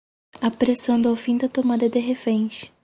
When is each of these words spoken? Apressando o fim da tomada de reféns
Apressando 0.41 1.11
o 1.13 1.15
fim 1.15 1.37
da 1.37 1.47
tomada 1.47 1.87
de 1.87 1.99
reféns 1.99 2.71